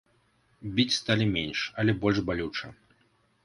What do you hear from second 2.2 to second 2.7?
балюча.